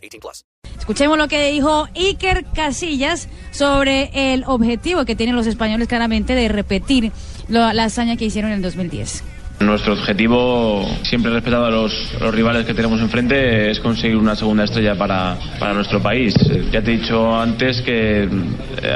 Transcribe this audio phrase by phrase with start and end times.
[0.00, 0.44] 18 plus.
[0.78, 6.48] Escuchemos lo que dijo Iker Casillas sobre el objetivo que tienen los españoles claramente de
[6.48, 7.12] repetir
[7.48, 9.22] la hazaña que hicieron en el 2010.
[9.60, 11.92] Nuestro objetivo, siempre respetado a los,
[12.32, 16.34] rivales que tenemos enfrente, es conseguir una segunda estrella para, para nuestro país.
[16.72, 18.28] Ya te he dicho antes que eh,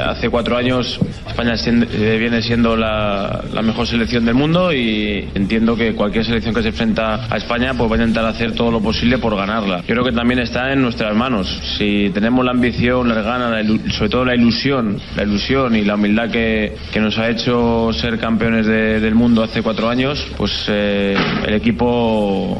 [0.03, 5.75] hace cuatro años España eh, viene siendo la, la mejor selección del mundo y entiendo
[5.75, 8.81] que cualquier selección que se enfrenta a España pues va a intentar hacer todo lo
[8.81, 9.81] posible por ganarla.
[9.81, 11.47] Yo creo que también está en nuestras manos.
[11.77, 15.83] Si tenemos la ambición, las ganas, la ilu- sobre todo la ilusión, la ilusión y
[15.85, 20.25] la humildad que, que nos ha hecho ser campeones de- del mundo hace cuatro años,
[20.37, 21.15] pues eh,
[21.47, 22.57] el equipo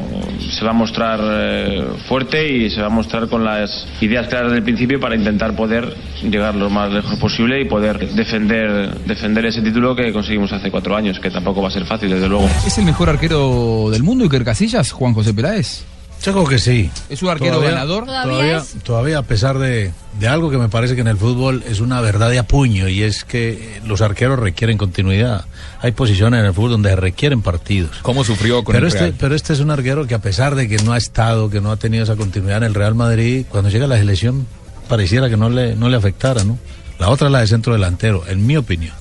[0.50, 4.52] se va a mostrar eh, fuerte y se va a mostrar con las ideas claras
[4.52, 9.62] del principio para intentar poder llegar lo más lejos posible y poder defender, defender ese
[9.62, 12.48] título que conseguimos hace cuatro años, que tampoco va a ser fácil, desde luego.
[12.66, 15.84] ¿Es el mejor arquero del mundo, Iker Casillas, Juan José Peláez?
[16.26, 16.90] Yo creo que sí.
[17.08, 18.04] ¿Es un arquero Todavía- ganador?
[18.06, 18.74] ¿Todavía Todavía, es?
[18.82, 22.00] todavía a pesar de, de algo que me parece que en el fútbol es una
[22.00, 25.44] verdad de apuño y es que los arqueros requieren continuidad.
[25.80, 27.98] Hay posiciones en el fútbol donde requieren partidos.
[28.02, 29.14] ¿Cómo sufrió con Pero el este, Real?
[29.18, 31.70] pero este es un arquero que a pesar de que no ha estado, que no
[31.70, 34.46] ha tenido esa continuidad en el Real Madrid, cuando llega a la selección
[34.88, 36.58] pareciera que no le, no le afectara, ¿no?
[36.98, 38.94] La otra es la de centro delantero, en mi opinión.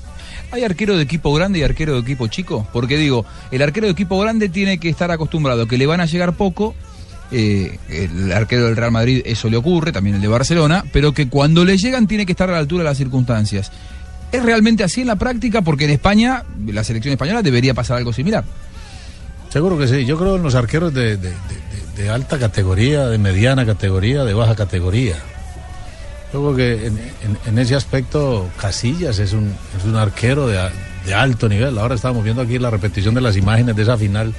[0.52, 2.68] ¿Hay arquero de equipo grande y arquero de equipo chico?
[2.72, 6.06] Porque digo, el arquero de equipo grande tiene que estar acostumbrado que le van a
[6.06, 6.76] llegar poco.
[7.32, 11.28] Eh, el arquero del Real Madrid eso le ocurre, también el de Barcelona, pero que
[11.28, 13.72] cuando le llegan tiene que estar a la altura de las circunstancias.
[14.32, 15.62] ¿Es realmente así en la práctica?
[15.62, 18.44] Porque en España, la selección española debería pasar algo similar.
[19.50, 20.06] Seguro que sí.
[20.06, 21.18] Yo creo en los arqueros de,
[22.12, 25.16] alta categoría, de mediana categoría, de baja categoría.
[26.34, 26.92] Yo creo que
[27.46, 31.78] en, ese aspecto Casillas es un, es un arquero de alto nivel.
[31.78, 34.34] Ahora estamos viendo aquí la repetición de las imágenes de esa final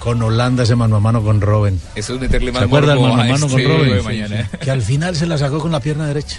[0.00, 1.80] con Holanda, ese mano a mano con Robin.
[1.94, 4.50] Eso es meterle ¿Se más acuerda el mano a mano con este mañana.
[4.60, 6.38] Que al final se la sacó con la pierna derecha.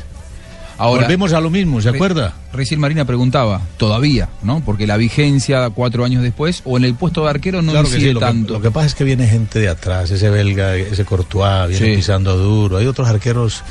[0.78, 2.34] Ahora, Volvemos a lo mismo, ¿se acuerda?
[2.54, 4.62] Recién Marina preguntaba, todavía, ¿no?
[4.66, 8.02] Porque la vigencia cuatro años después, o en el puesto de arquero no Claro incide
[8.08, 8.54] sí, lo que, tanto.
[8.54, 11.96] lo que pasa es que viene gente de atrás, ese belga, ese Courtois, viene Sí.
[11.98, 12.78] pisando duro.
[12.78, 13.62] Hay otros arqueros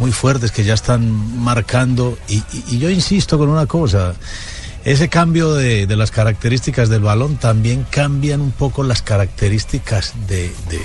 [0.00, 2.18] muy fuertes que ya están marcando.
[2.28, 4.14] Y, y- y yo insisto con una cosa:
[4.92, 10.52] ese cambio de, de las características del balón también cambian un poco las características de,
[10.70, 10.80] de,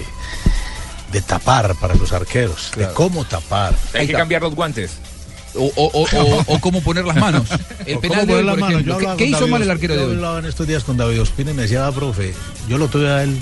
[1.11, 3.73] de tapar para los arqueros, de cómo tapar.
[3.93, 4.91] Hay que cambiar los guantes.
[5.55, 7.43] O, o- o- o- o cómo poner las manos.
[7.85, 8.99] El ¿O penal de hoy, por ejemplo.
[8.99, 10.15] Yo ¿Qué, hizo David mal el arquero de Yo hoy?
[10.15, 12.33] hablaba en estos días con David Ospina y me decía, "Ah, profe,
[12.67, 13.39] yo lo tuve a él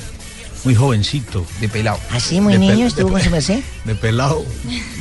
[0.66, 1.46] muy jovencito.
[1.62, 1.98] De pelado.
[2.12, 3.62] Así, muy De niño, estuvo con su merced.
[3.86, 4.44] de pelado.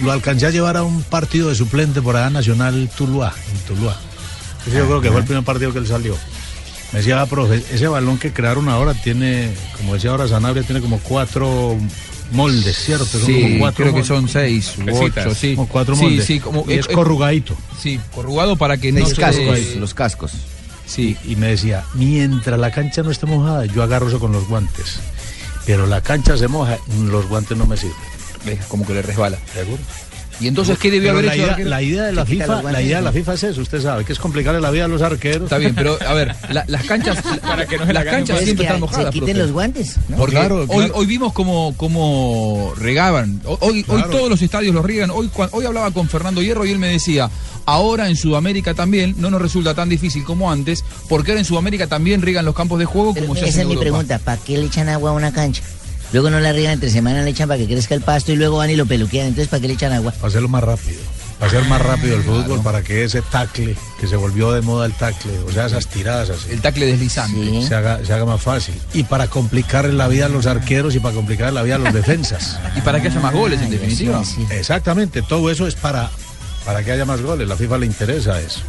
[0.04, 3.97] Lo alcancé a llevar a un partido de suplente por allá Nacional Tuluá, en Tuluá.
[4.66, 6.16] Ese yo creo que fue el primer partido que él salió.
[6.93, 10.81] Me decía, "Ah, profe, ese balón que crearon ahora tiene, como decía ahora Sanabria, tiene
[10.81, 11.76] como cuatro
[12.32, 13.04] moldes, ¿cierto?
[13.06, 15.54] Son Sí, como cuatro creo que son seis u ocho, sí.
[15.54, 16.25] Como cuatro moldes.
[16.26, 17.56] sí, como, y es eh, eh, corrugadito.
[17.81, 19.16] Sí, corrugado para que no Los se...
[19.16, 20.32] cascos, los cascos.
[20.87, 24.48] Sí, Y me decía, mientras la cancha no esté mojada, yo agarro eso con los
[24.48, 24.98] guantes.
[25.66, 27.94] Pero la cancha se moja, los guantes no me sirven.
[28.66, 29.38] como que le resbala.
[29.54, 29.81] ¿Seguro?
[30.40, 32.80] ¿Y entonces qué debió haber la hecho idea, la idea de la Se FIFA, la
[32.82, 33.12] idea de la.
[33.12, 35.42] FIFA es eso, usted sabe, que es complicarle la vida a los arqueros.
[35.44, 38.38] Está bien, pero a ver, la- las canchas, Para que no se la las canchas
[38.38, 39.12] siempre que están se mojadas.
[39.12, 39.38] quiten profe.
[39.42, 40.16] los guantes, ¿no?
[40.16, 40.92] Porque Claro, hoy, claro.
[40.96, 43.40] hoy vimos cómo, cómo regaban.
[43.44, 45.10] Hoy, hoy, todos los estadios los riegan.
[45.10, 47.30] Hoy, hoy hablaba con Fernando Hierro y él me decía,
[47.66, 51.86] ahora en Sudamérica también no nos resulta tan difícil como antes, porque ahora en Sudamérica
[51.86, 53.90] también riegan los campos de juego Pero como se hace esa es mi Europa.
[53.90, 55.62] pregunta, ¿para qué le echan agua a una cancha?
[56.12, 58.56] Luego no la riegan entre semana, le echan para que crezca el pasto y luego
[58.59, 59.28] van y lo peluquean.
[59.28, 60.12] Entonces, ¿para qué le echan agua?
[60.12, 61.01] Para hacerlo más rápido.
[61.39, 64.84] Para hacer más rápido el fútbol, para que ese tacle, que se volvió de moda
[64.84, 67.41] el tacle, o sea, esas tiradas así, El tacle deslizante.
[67.42, 67.66] Sí.
[67.66, 68.74] se, haga, se haga más fácil.
[68.92, 71.95] Y para complicarle la vida a los arqueros y para complicarle la vida a los
[71.95, 72.59] defensas.
[72.77, 74.22] Y para que haya más goles, en definitiva.
[74.22, 74.54] sí, sí.
[74.54, 76.10] Exactamente, todo eso es para,
[76.66, 77.48] para que haya más goles.
[77.48, 78.60] La FIFA le interesa eso.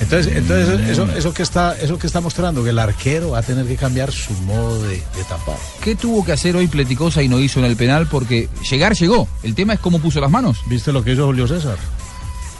[0.00, 3.42] Entonces, entonces eso, eso que está, eso que está mostrando, que el arquero va a
[3.42, 5.56] tener que cambiar su modo de, de tapar.
[5.82, 8.06] ¿Qué tuvo que hacer hoy Pleticosa y no hizo en el penal?
[8.06, 9.28] Porque llegar llegó.
[9.42, 10.58] El tema es cómo puso las manos.
[10.66, 11.76] ¿Viste lo que hizo Julio César?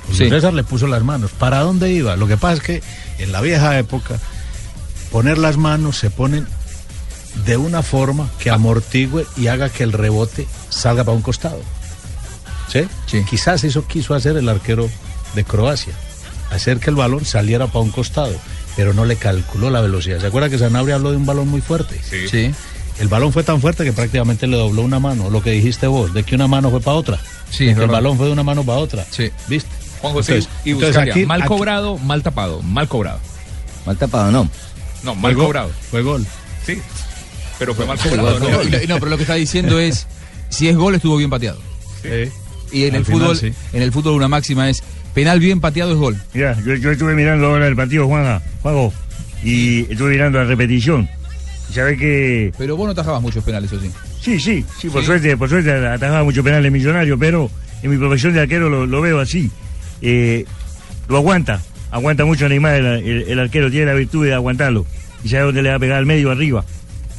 [0.07, 0.29] Julio Sí.
[0.29, 1.31] César le puso las manos.
[1.33, 2.17] ¿Para dónde iba?
[2.17, 2.83] Lo que pasa es que
[3.19, 4.19] en la vieja época,
[5.11, 6.47] poner las manos se ponen
[7.47, 11.61] de una forma que amortigue y haga que el rebote salga para un costado.
[12.69, 12.87] ¿sí?
[13.07, 13.25] Sí.
[13.29, 14.89] Quizás eso quiso hacer el arquero
[15.35, 15.95] de Croacia,
[16.51, 18.35] hacer que el balón saliera para un costado,
[18.77, 20.21] pero no le calculó la velocidad.
[20.21, 22.01] ¿Se acuerda que Sanabria habló de un balón muy fuerte?
[22.29, 22.53] Sí.
[22.99, 26.13] El balón fue tan fuerte que prácticamente le dobló una mano, lo que dijiste vos,
[26.13, 27.19] de que una mano fue para otra.
[27.51, 29.07] Sí, De es que el balón fue de una mano para otra.
[29.11, 29.31] Sí.
[29.49, 29.71] ¿Viste?
[30.03, 33.19] Juan José Entonces- y entonces aquí- mal aquí- cobrado, mal tapado, mal cobrado.
[33.87, 34.49] Mal tapado, no.
[35.03, 35.71] No, Fue mal gol, cobrado.
[35.91, 36.27] Fue gol.
[36.67, 36.79] Sí,
[37.59, 38.39] pero fue mal cobrado.
[38.39, 40.07] No, pero lo que está diciendo es,
[40.51, 41.59] si es gol estuvo bien pateado.
[42.73, 43.53] Y en Al el final, fútbol, sí.
[43.73, 44.83] en el fútbol una máxima es
[45.15, 46.17] penal bien pateado es gol.
[46.35, 48.93] Mira, yo, yo estuve mirando ahora el partido, Juanja, Juanjo,
[49.43, 51.09] y estuve mirando la repetición.
[51.71, 52.53] Y sabés que.
[52.59, 53.91] Pero vos no atajabas muchos penales, eso sí.
[54.21, 55.07] Sí, sí, sí, por Sí.
[55.07, 57.51] suerte, por suerte atajaba mucho penales millonarios, pero
[57.83, 59.51] en mi profesión de arquero lo, lo veo así.
[60.03, 60.45] Eh,
[61.09, 61.61] lo aguanta,
[61.91, 64.85] aguanta mucho Neymar, el, el- el arquero tiene la virtud de aguantarlo.
[65.25, 66.65] Y sabe dónde le va a pegar al medio arriba.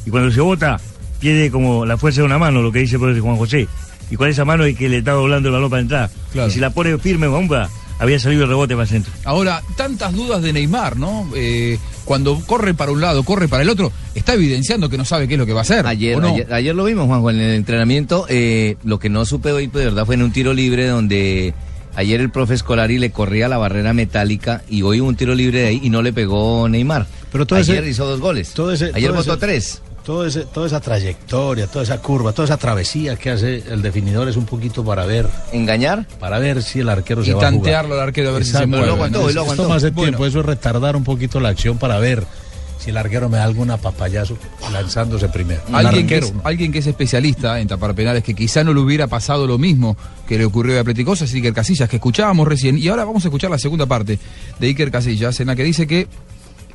[0.06, 0.80] Y cuando se bota,
[1.20, 3.68] pierde como la fuerza de una mano, lo que dice por Juan José.
[4.10, 6.10] Y con esa mano es que le está doblando el balón para entrar.
[6.32, 6.48] Claro.
[6.48, 7.68] Y si la pone firme, bomba,
[8.02, 9.12] había salido el rebote para el centro.
[9.24, 11.28] Ahora, tantas dudas de Neymar, ¿no?
[11.34, 15.28] Eh, cuando corre para un lado, corre para el otro, está evidenciando que no sabe
[15.28, 15.86] qué es lo que va a hacer.
[15.86, 16.34] Ayer, ¿o no?
[16.34, 18.26] ayer, ayer lo vimos, Juanjo, en el entrenamiento.
[18.28, 21.54] eh, lo que no supe hoy, pues, de verdad, fue en un tiro libre donde
[21.94, 25.60] ayer el profe Escolari le corría la barrera metálica y hoy hubo un tiro libre
[25.60, 27.06] de ahí y no le pegó Neymar.
[27.30, 28.50] Pero todo ayer ese- hizo dos goles.
[28.50, 29.82] todo ese- ayer todo votó ese- tres.
[30.04, 34.28] Todo ese, toda esa trayectoria, toda esa curva, toda esa travesía que hace el definidor
[34.28, 36.06] es un poquito para ver, ¿Engañar?
[36.18, 37.52] para ver si el arquero Y se va a jugar.
[37.54, 38.76] tantearlo al arquero a ver si se Exacto.
[38.78, 38.86] mueve.
[38.88, 39.68] Lo y lo Esto aguantó.
[39.68, 40.08] más de Bueno.
[40.10, 42.24] tiempo, eso es retardar un poquito la acción para ver
[42.80, 44.36] si el arquero me da alguna papayazo
[44.72, 45.60] lanzándose primero.
[45.72, 46.40] Alguien que, es, ¿no?
[46.42, 49.96] alguien que es especialista en tapar penales, que quizá no le hubiera pasado lo mismo
[50.26, 52.76] que le ocurrió a Atlético, es Iker Casillas, que escuchábamos recién.
[52.76, 54.18] Y ahora vamos a escuchar la segunda parte
[54.58, 56.08] de Iker Casillas, en la que dice que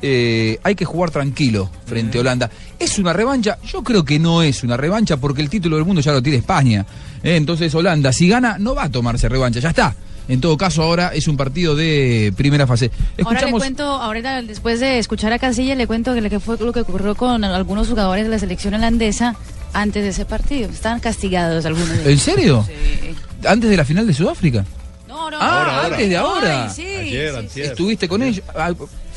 [0.02, 2.50] eh, hay que jugar tranquilo frente a Holanda.
[2.78, 3.58] ¿Es una revancha?
[3.64, 6.38] Yo creo que no es una revancha porque el título del mundo ya lo tiene
[6.38, 6.84] España.
[7.22, 7.36] ¿eh?
[7.36, 9.94] Entonces Holanda, si gana, no va a tomarse revancha, ya está.
[10.28, 12.90] En todo caso, ahora es un partido de primera fase.
[12.90, 13.60] Ahora le Escuchamos.
[13.62, 16.80] cuento, ahora después de escuchar a Casilla, le cuento que lo que fue lo que
[16.80, 19.36] ocurrió con algunos jugadores de la selección holandesa
[19.72, 20.68] antes de ese partido.
[20.68, 22.22] Están castigados algunos de ¿En ellos.
[22.22, 22.64] serio?
[22.68, 23.14] Sí.
[23.46, 24.66] ¿Antes de la final de Sudáfrica?
[25.08, 25.38] No, no.
[25.40, 26.64] Ah, antes de ahora.
[26.64, 27.60] Ay, sí, Ayer, sí.
[27.62, 28.44] ¿Estuviste con ellos?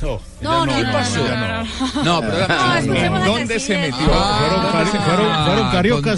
[0.03, 1.19] Ah, No, No, no, ¿Qué pasó?
[1.19, 2.03] no, no, no.
[2.03, 2.48] No, pero
[3.09, 4.00] No, ¿Dónde se Casillas.
[4.00, 4.13] metió?
[5.03, 6.18] Fueron fueron cariocas,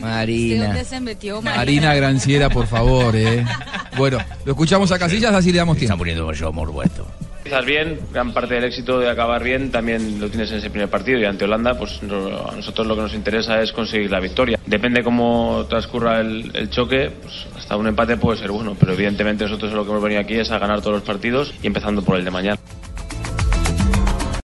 [0.00, 0.64] Marina.
[0.64, 1.56] ¿de ¿Dónde se metió Marina?
[1.56, 3.44] Marina Granciera, por favor, eh.
[3.96, 5.98] Bueno, lo escuchamos a Casillas, así le damos tiempo.
[5.98, 7.06] poniendo mucho morbo esto.
[7.48, 10.90] Empiezas bien, gran parte del éxito de acabar bien también lo tienes en ese primer
[10.90, 14.60] partido y ante Holanda, pues a nosotros lo que nos interesa es conseguir la victoria.
[14.66, 19.44] Depende cómo transcurra el, el choque, pues hasta un empate puede ser bueno, pero evidentemente
[19.44, 22.18] nosotros lo que hemos venido aquí es a ganar todos los partidos y empezando por
[22.18, 22.58] el de mañana.